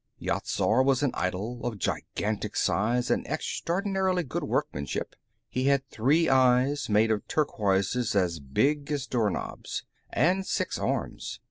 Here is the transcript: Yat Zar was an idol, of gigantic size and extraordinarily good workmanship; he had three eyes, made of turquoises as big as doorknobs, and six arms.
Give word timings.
Yat 0.17 0.47
Zar 0.47 0.81
was 0.81 1.03
an 1.03 1.11
idol, 1.13 1.63
of 1.63 1.77
gigantic 1.77 2.55
size 2.55 3.11
and 3.11 3.23
extraordinarily 3.27 4.23
good 4.23 4.43
workmanship; 4.43 5.15
he 5.47 5.65
had 5.65 5.87
three 5.89 6.27
eyes, 6.27 6.89
made 6.89 7.11
of 7.11 7.27
turquoises 7.27 8.15
as 8.15 8.39
big 8.39 8.91
as 8.91 9.05
doorknobs, 9.05 9.83
and 10.11 10.43
six 10.47 10.79
arms. 10.79 11.39